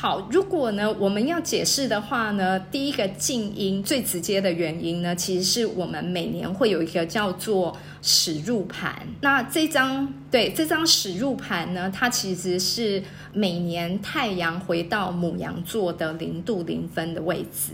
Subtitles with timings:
[0.00, 9.04] 好，如果呢我们要解释的话呢，第一个静音最直接的原因呢，其实是我们每年会有一个叫做始入盘。
[9.22, 17.72] 那这张对这张始入盘呢，它其实是每年太阳回到母羊座的零度零分的位置。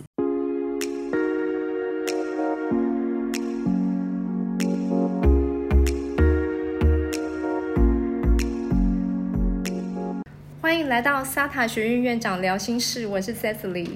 [10.85, 13.89] 迎来到萨塔学院院长聊心事，我是 Cecily，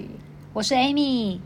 [0.55, 1.39] 我是 Amy。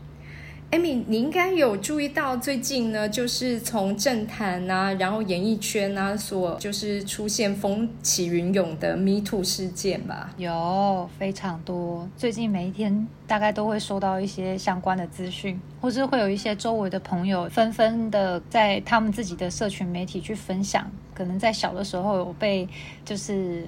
[0.71, 10.33] Amy，你应该有注意到最近呢，就是从政坛啊，然后演艺圈啊，所就是出现风起云涌的 Me Too 事件吧？
[10.37, 22.65] 有非常多，最近每一天大概都会收到一些相关的资讯，或是会有一些周围的朋友纷纷的在他们自己的社群媒体去分享，可能在小的时候有被
[23.03, 23.67] 就是。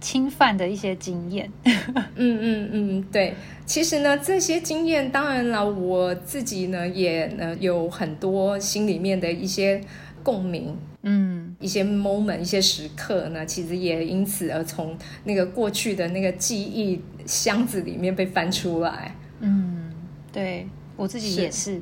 [0.00, 3.34] 侵犯的一些经验， 嗯嗯嗯，对，
[3.66, 9.80] 其实呢，这些经验，当然了，我自己呢，也呢有很多心里面的一些
[10.22, 19.90] 共鸣，嗯，一些 moment，一些时刻呢，其实也因此而从那个过去的那个记忆箱子里面被翻出来，嗯，
[20.32, 20.66] 对。
[21.00, 21.80] 我自己也是，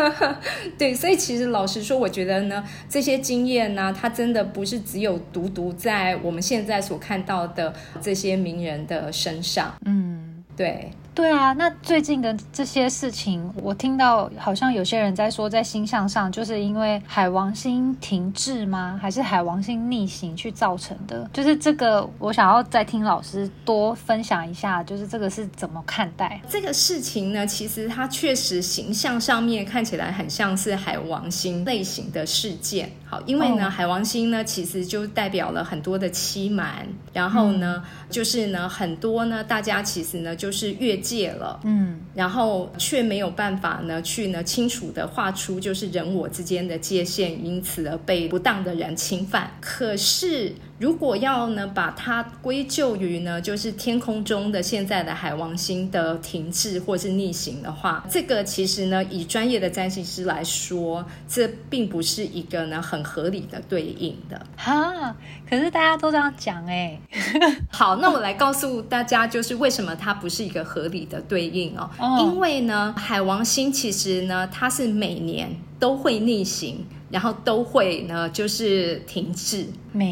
[0.78, 10.90] 对，所以其实老实说，我觉得呢，这些经验呢，它真的不是只有独独在我们现在所看到的这些名人的身上，嗯，对。
[11.16, 18.98] 对啊，那最近的这些事情，我听到好像有些人在说，在星象上就是因为海王星停滞吗？
[19.00, 21.26] 还是海王星逆行去造成的？
[21.32, 27.46] 就是这个，我想要再听老师多分享一下，就是这个是怎么看待这个事情呢？
[27.46, 32.92] 其实它确实形象上面看起来很像是海王星类型的事件。
[33.08, 49.50] 好，因为呢，海王星呢，其实就代表了很多的欺瞒，然后呢，就是呢，很多呢，大家其实呢，就是越界了，嗯，然后却没有办法呢，去呢清楚的画出就是人我之间的界限，因此而被不当的人侵犯。
[49.60, 50.52] 可是。
[50.78, 65.16] 如果要呢把它归咎于呢，就是天空中的现在的海王星的停滞或是逆行的话，这个其实呢，以专业的占星师来说，这并不是一个呢很合理的对应的哈。
[65.48, 66.98] 可是大家都这样讲哎。
[67.70, 71.88] 好，那我来告诉大家，就是为什么它不是一个合理的对应哦。
[72.20, 75.48] 因为呢，海王星其实呢，它是每年
[75.78, 76.84] 都会逆行。
[77.08, 79.64] 然后都会呢，就是停滞，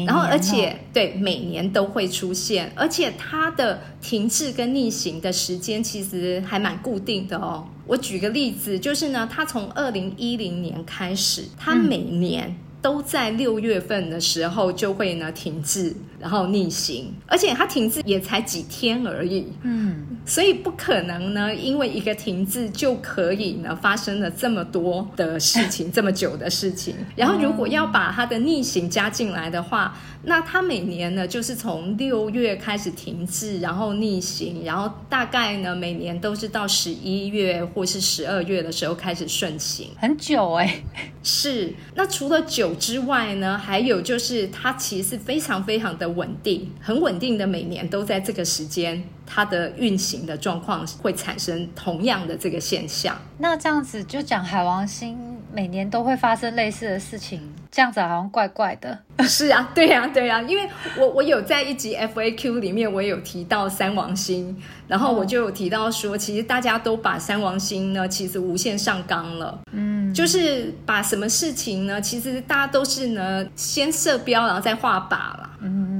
[0.07, 7.67] 然后而且对每年都会出现，而且它的停滞跟逆行的时间其实还蛮固定的哦。
[7.85, 12.55] 我举个例子，就是呢，它从二零一零年开始，它每年。
[12.81, 26.95] 都在六月份的时候就会呢停滞，然后逆行，而且它停滞也才几天而已，嗯，所以不可能呢，因为一个停滞就可以呢发生了这么多的事情，这么久的事情。
[27.15, 40.81] 然后如果要把它的逆行加进来的话，那它每年呢就是从六月开始停滞，然后逆行，然后大概呢每年都是到十一月或是十二月的时候开始顺行，很久哎，
[41.23, 41.73] 是。
[41.95, 42.73] 那除了久。
[42.85, 53.15] 之外呢，还有就是它其实是非常非常的稳定，很稳定的，每年都在这个时间，它的运行的状况会产生同样的这个现象。
[53.37, 55.17] 那这样子就讲海王星
[55.53, 58.97] 每年都会发生类似的事情，这样子好像怪怪的。
[59.23, 64.55] 是啊，对呀，对呀，因为我我有在一集 FAQ 里面，我有提到三王星，
[64.87, 69.57] 然后我就有提到说，其实大家都把三王星呢，其实无限上纲了。
[69.71, 75.49] 嗯，就是把什么事情呢，其实大家都是呢，先设标，然后再画靶了。
[75.61, 75.94] 嗯嗯嗯，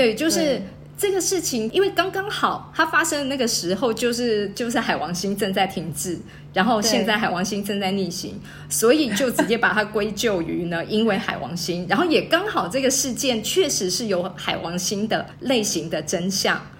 [0.00, 0.60] 对，就是。
[1.00, 6.18] 这个事情，因为刚刚好，它发生的那个时候，就是就是海王星正在停滞，
[6.52, 8.38] 然后现在海王星正在逆行，
[8.68, 16.79] 所以就直接把它归咎于呢，因为海王星，然后也刚好这个事件确实是有海王星的类型的真相，嗯，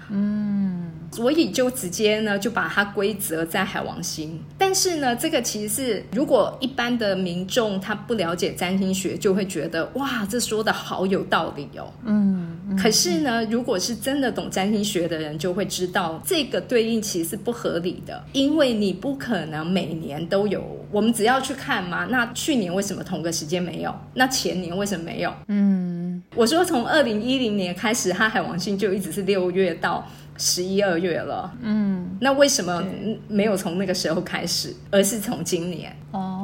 [1.13, 4.41] 所以就直接呢就把它归责在海王星。
[4.57, 12.59] 但是呢，这个其实是如果一般的民众他不了解占星学，就会觉得哇，这说的好有道理哦，嗯。
[12.81, 20.65] 可是呢，如果是真的懂占星学的人，就会知道这个对应其实是不合理的，因为你不可能每年都有。
[20.93, 23.93] 我们只要去看嘛，那去年为什么同个时间没有？
[24.15, 25.35] 那前年为什么没有？
[25.49, 30.07] 嗯，我说从二零一零年开始，它海王星就一直是六月到
[30.41, 31.53] 十一二月了。
[31.61, 32.83] 嗯，那为什么
[33.29, 35.95] 没有从那个时候开始，而是从今年？
[36.11, 36.40] 哦。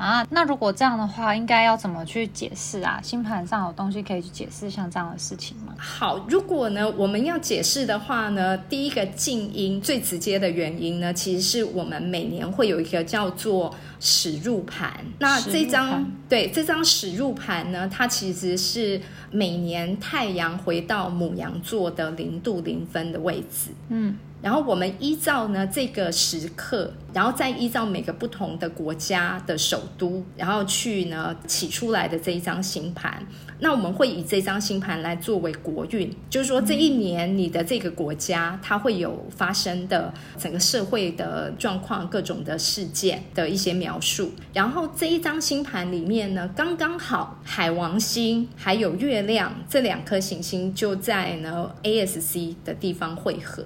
[0.00, 0.26] 啊。
[0.30, 3.00] 那如果这样的话，应该要怎么去解释啊？
[3.02, 5.74] 星盘上有东西可以去解释像这样的事情吗？
[5.78, 14.92] 好，如果呢我们要解释的话呢，第一个静音最直接的原因呢，其实是我们每年会有一个叫做始入盘。
[15.18, 19.00] 那这张对这张始入盘呢，它其实是
[19.30, 23.70] 每年太阳回到母羊座的零度零分的位置。
[23.88, 24.16] 嗯。
[24.42, 33.22] 然后我们依照呢这个时刻，然后再依照每个不同的国家的首都，然后去呢起出来的这一张星盘。
[33.62, 44.32] 那我们会以这张星盘来作为国运，就是说这一年你的这个国家它会有发生的整个社会的状况、各种的事件的一些描述。
[44.54, 53.62] 然后这一张星盘里面呢，刚刚好海王星还有月亮这两颗行星就在呢 ASC 的地方汇合。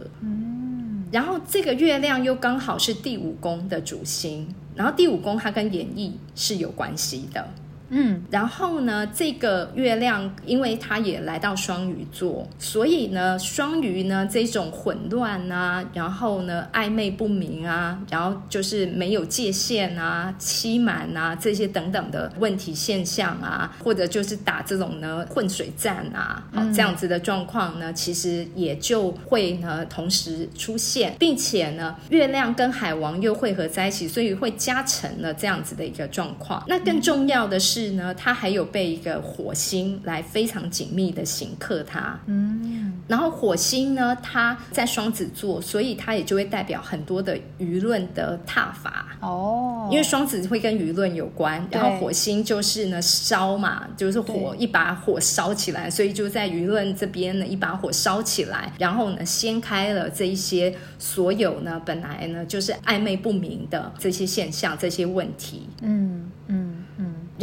[1.14, 7.49] 然后这个月亮又刚好是第五宫的主星，然后第五宫它跟演绎是有关系的。
[7.90, 26.42] 嗯，然后呢，这个月亮因为它也来到双鱼座，所以呢，双鱼呢这种混乱啊，然后呢暧昧不明啊，然后就是没有界限啊、欺瞒啊这些等等的问题现象啊，或者就是打这种呢混水战啊，
[26.75, 36.64] 这样子的状况呢，其实也就会呢同时出现，并且呢，月亮跟海王又汇合在一起，所以会加成了这样子的一个状况。
[36.66, 37.74] 那更重要的是。
[37.75, 42.17] 是呢，它还有被一个火星来非常紧密的刑克它。
[42.26, 49.06] 嗯，然后火星呢，它在双子座，所以它也就会代表很多的舆论的踏伐。
[49.21, 65.69] 哦，因为双子会跟舆论有关，然后火星就是呢烧嘛，就是火一把火烧起来，所以就在舆论这边呢一把火烧起来，然后呢掀开了这一些所有呢本来呢就是暧昧不明的这些现象、这些问题。
[65.82, 66.13] 嗯嗯。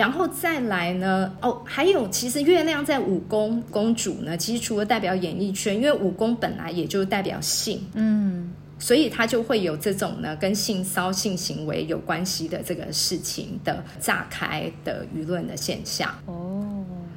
[0.02, 1.32] 然后再来呢？
[1.44, 16.10] 哦，还有，其实月亮在五宫公主呢，其实除了代表演艺圈，因为五宫本来也就代表性，嗯，所以它就会有这种呢跟性骚性行为有关系的这个事情的炸开的舆论的现象。
[16.26, 16.61] 哦。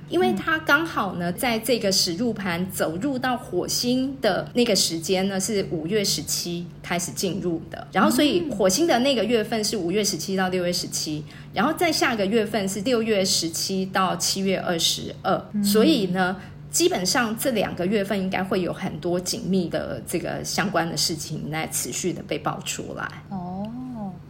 [0.08, 7.86] 因为它刚好呢，在这个始入盘走入到火星的那个时间呢，是五月十七开始进入的。
[7.92, 15.42] 然后，所以火星的那个月份是五月十七到六月十七，然后在下个月份是六月十七到七月二十二。
[15.62, 16.36] 所以呢，
[16.70, 23.08] 基本上这两个月份应该会有很多紧密的这个相关的事情来持续的被爆出来。
[23.30, 23.43] 哦。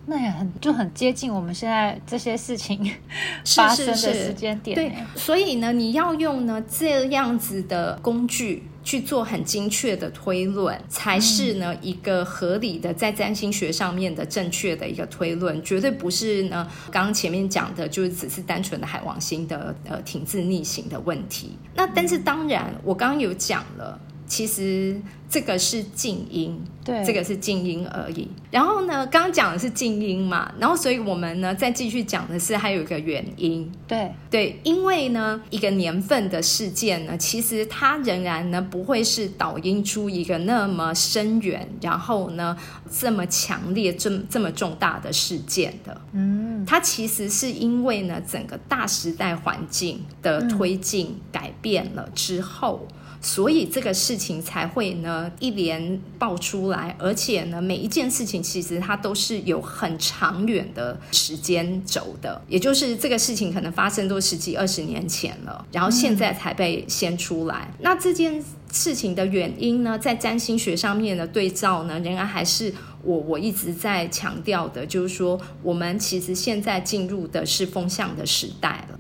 [0.06, 2.92] 那也很就很接近我们现在这些事情
[3.56, 4.74] 发生的时间点。
[4.74, 21.56] 对，所以呢，你要用呢这样子的工具去做很精确的推论，才是呢一个合理的在占星学上面的正确的一个推论，绝对不是呢刚刚前面讲的，就是只是单纯的海王星的呃停滞逆行的问题。
[21.74, 23.98] 那但是当然，我刚刚有讲了。
[24.34, 25.00] 其实
[25.30, 28.26] 这个是静音，对，这个是静音而已。
[28.50, 42.56] 然后呢，刚刚讲的是静音嘛，然后所以我们呢再继续讲的是还有一个原因，对对，因为呢一个年份的事件呢，其实它仍然呢不会是导音出一个那么深远，然后呢
[42.90, 46.00] 这么强烈、这这么重大的事件的。
[46.10, 52.88] 嗯，它其实是因为呢整个大时代环境的推进改变了之后。
[53.24, 67.68] 所以这个事情才会呢一连爆出来，而且呢每一件事情其实它都是有很长远的时间轴的，也就是这个事情可能发生都十几二十年前了，然后现在才被掀出来。
[67.80, 78.98] 那这件事情的原因呢，在占星学上面的对照呢，仍然还是我我一直在强调的，就是说我们其实现在进入的是风向的时代了。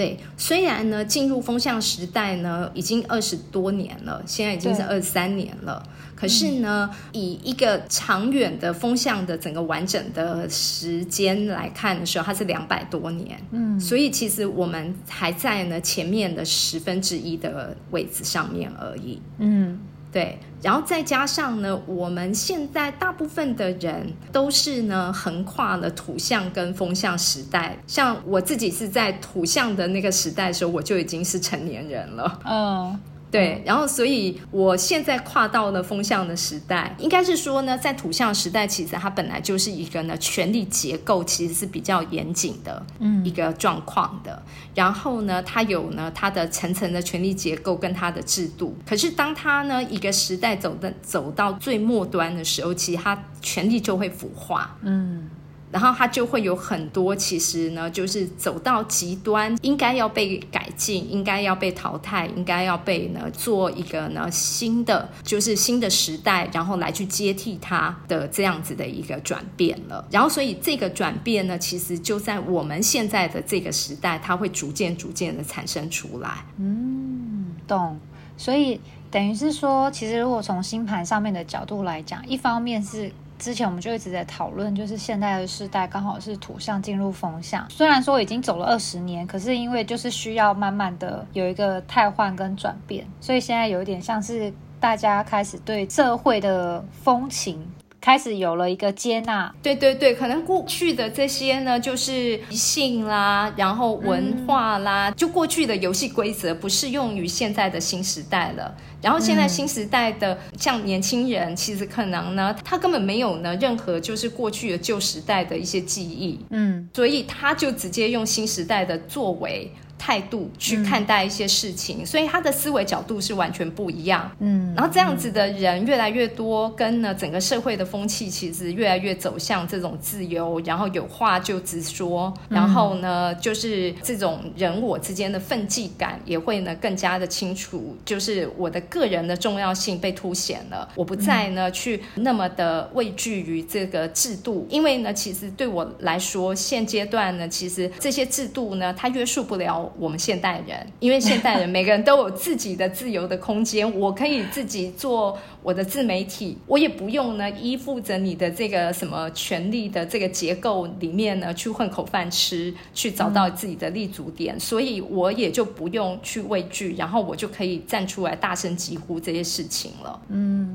[0.00, 5.86] 对，虽然呢，进入风向时代呢，已经二十多年了，现在已经是二三年了。
[6.16, 13.38] 可是呢，以一个长远的风向的整个完整的时间来看的时候，它是两百多年。
[13.50, 19.20] 嗯，所以其实我们还在呢前面的十分之一的位置上面而已。
[19.36, 19.78] 嗯。
[20.12, 27.76] 对，然后再加上呢，我们现在大部分的人都是呢，横跨了土象跟风象时代。
[27.86, 32.40] 像我自己是在土象的那个时代的时候，我就已经是成年人了。
[32.44, 33.00] 嗯。
[33.30, 44.42] 对，然后所以我现在跨到了风向的时代，应该是说呢，在土象时代，其实它本来就是一个呢权力结构其实是比较严谨的嗯一个状况的。
[44.74, 48.76] 然后呢，它有呢它的层层的权力结构跟它的制度。
[48.84, 54.76] 可是当它呢一个时代走的走到最末端的时候，其实它权力就会腐化。
[54.82, 55.30] 嗯。
[55.70, 70.04] 然后它就会有很多，其实呢，就是走到极端，应该要被改进，应该要被淘汰，应该要被呢做一个呢新的，就是新的时代，然后来去接替它的这样子的一个转变了。
[70.10, 76.44] 然后，所以这个转变呢，其实就在我们现在的这个时代，它会逐渐逐渐的产生出来。
[76.58, 77.98] 嗯，懂。
[78.36, 83.12] 所以等于是说，其实如果从星盘上面的角度来讲，一方面是。
[83.40, 97.66] 之前我们就一直在讨论，就是现在的时代刚好是土象进入风象，虽然说已经走了二十年，可是因为就是需要慢慢的有一个汰换跟转变，所以现在有一点像是大家开始对社会的风情。
[98.00, 108.74] 开始有了一个接纳，对对对，可能过去的这些呢，就是性啦，然后文化啦，就过去的游戏规则不适用于现在的新时代了。
[109.02, 119.70] 然后现在新时代的像年轻人，其实可能呢，他根本没有呢任何就是过去的旧时代的一些记忆，嗯，所以他就直接用新时代的作为。
[120.00, 124.32] 态度去看待一些事情，所以他的思维角度是完全不一样。
[124.38, 140.88] 嗯，然后这样子的人越来越多，跟呢整个社会的风气其实越来越走向这种自由，然后有话就直说，然后呢就是这种人我之间的分际感也会呢更加的清楚，就是我的个人的重要性被凸显了。
[140.94, 149.89] 我不再呢去那么的畏惧于这个制度，因为呢其实对我来说，现阶段呢其实这些制度呢它约束不了。
[149.98, 170.20] 我们现代人，因为现代人每个人都有自己的自由的空间，我可以自己做我的自媒体，我也不用呢依附着你的这个什么权力的这个结构里面呢去混口饭吃，去找到自己的立足点，所以我也就不用去畏惧，然后我就可以站出来大声疾呼这些事情了。
[170.28, 170.69] 嗯。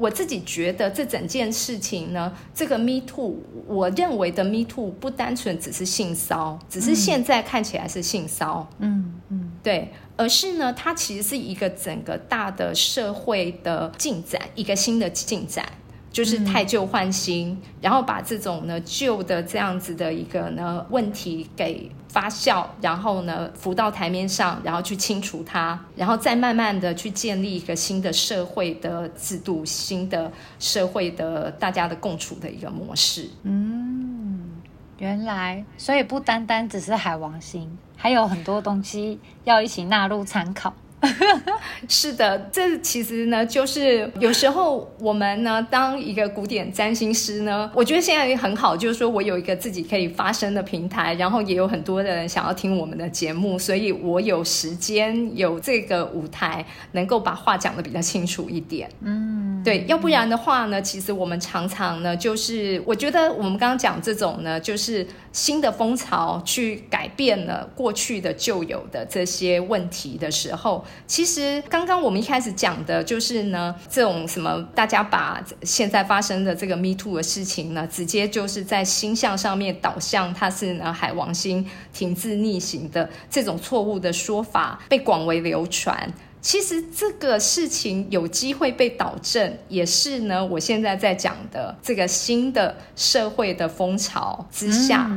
[0.00, 15.66] 我自己觉得这整件事情呢，这个 Me Too，我认为的 Me Too 不单纯只是性骚只是现在看起来是性骚嗯嗯，对，而是呢，它其实是一个整个大的社会的进展，一个新的进展。
[16.10, 33.30] 就是太旧换新，然后把这种呢旧的这样子的一个呢问题给发酵，然后呢浮到台面上，然后去清除它，然后再慢慢的去建立一个新的社会的制度，新的社会的大家的共处的一个模式。
[33.44, 34.50] 嗯，
[34.98, 40.74] 原来，所以不单单只是海王星，还有很多东西要一起纳入参考。
[41.88, 58.86] 是的，这其实呢，就是有时候我们呢，当一个古典占星师呢，我觉得现在也很好，就是说我有一个自己可以发声的平台，然后也有很多的人想要听我们的节目，所以我有时间有这个舞台，能够把话讲的比较清楚一点。
[59.00, 70.84] 嗯，对，要不然的话呢，其实我们常常呢，就是我觉得我们刚刚讲这种呢，就是新的风潮去改变了过去的旧有的这些问题的时候。
[71.06, 86.10] 其实刚刚我们一开始讲的就是呢，这种什么大家把现在发生的这个 Me Too 的事情呢，直接就是在星象上面导向它是呢海王星停滞逆行的这种错误的说法被广为流传。
[86.40, 95.10] 其实这个事情有机会被导正，也是呢我现在在讲的这个新的社会的风潮之下。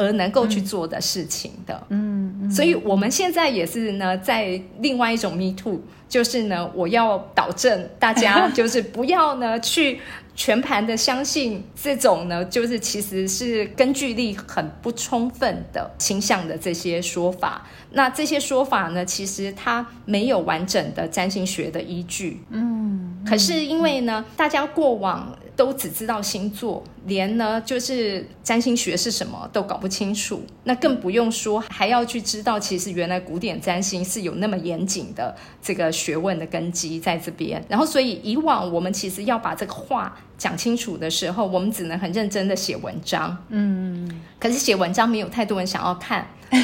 [0.00, 9.98] 而能够去做的事情的，嗯，所以我们现在也是呢，在另外一种 me too，就是呢，我要导正大家， 就是不要呢去
[10.38, 17.66] 全盘的相信这种呢，就是其实是根据力很不充分的倾向的这些说法。
[17.90, 25.36] 那这些说法呢，其实它没有完整的占星学的依据，嗯，可是因为呢，大家过往。
[25.58, 37.60] 都只知道星座，连呢就是占星学是什么都搞不清楚，那更不用说还要去知道，其实原来古典占星是有那么严谨的这个学问的根基在这边。
[37.68, 46.26] 然后，所以以往我们其实要把这个话讲清楚的时候，我们只能很认真的写文章，嗯，可是写文章没有太多人想要看。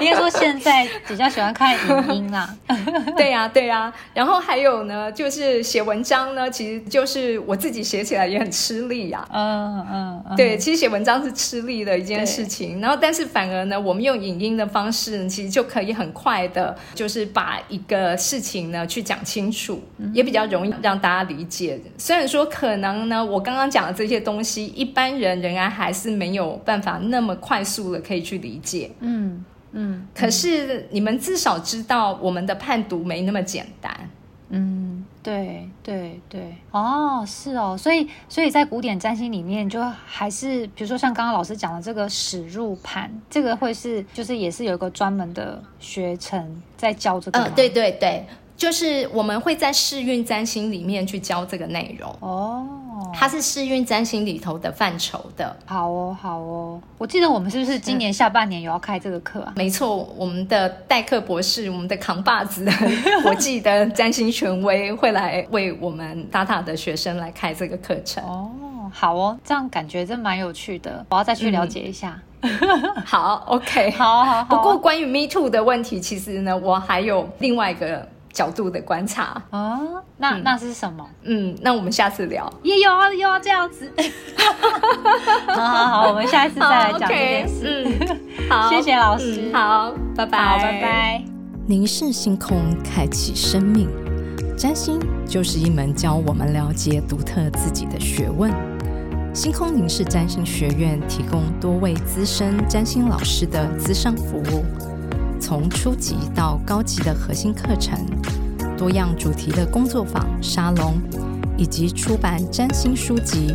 [0.00, 1.72] 应该说现在比较喜欢看
[2.08, 2.52] 影音啦。
[3.16, 3.92] 对呀，对呀。
[4.12, 9.24] 然后还有呢，就是写文章呢，其实就是我自己写起来也很吃力呀。
[9.32, 10.24] 嗯嗯。
[10.36, 12.80] 对，其实写文章是吃力的一件事情。
[12.80, 19.80] 然后，但是反而呢，我们用影音的方式，其实就可以很快的，就是把一个事情呢去讲清楚，
[20.12, 21.80] 也比较容易让大家理解。
[21.96, 27.20] 虽然说可能呢，我刚刚讲的这些东西，一般人仍然还是没有办法那。
[27.20, 33.94] 那么快速的可以去理解，嗯嗯，可是你们至少知道我们的判读没那么简单，
[34.52, 47.38] 嗯，对对对，哦，是哦，所以所以在古典占星里面，就还是比如说像刚刚老师讲的这个始入盘，这个会是就是也是有一个专门的学程在教这个。
[47.38, 48.26] 嗯，对对对。
[48.60, 52.66] 就是我们会在试运占星里面去教这个内容哦，
[53.14, 55.56] 它是试运占星里头的范畴的。
[55.64, 59.54] 好哦，好哦，我记得我们是不是今年下半年有要开这个课啊？
[59.56, 62.68] 没错，我们的代课博士，我们的扛把子，
[63.22, 68.22] 国际的占星权威会来为我们塔塔的学生来开这个课程。
[68.22, 68.50] 哦，
[68.92, 72.20] 好哦，这样感觉真蛮有趣的，我要再去了解一下。
[73.06, 74.44] 好，OK，好好。
[74.44, 78.06] 不过关于 Me Too 的问题，其实呢，我还有另外一个。
[78.32, 81.08] 角度的观察哦，那那是什么？
[81.22, 82.50] 嗯，那我们下次聊。
[82.62, 83.90] 也有啊，又要这样子。
[85.48, 87.86] 好好好，我们下一次再来讲这件事。
[88.00, 89.50] 嗯，好， 谢谢老师。
[89.52, 90.38] 好，拜拜。
[90.38, 91.24] 好，拜拜。
[91.66, 93.88] 凝视星空，开启生命。
[94.56, 98.52] 占星就是一门教我们了解独特自己的学问。
[99.32, 104.64] 星空凝视占星学院提供多位资深占星老师的资商服务。
[105.40, 107.98] 从初级到高级的核心课程，
[108.76, 111.00] 多样主题的工作坊、沙龙，
[111.56, 113.54] 以及出版占星书籍，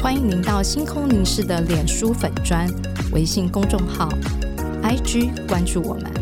[0.00, 2.66] 欢迎您到星空凝视的脸书粉砖、
[3.12, 4.08] 微信公众号、
[4.82, 6.17] IG 关注我们。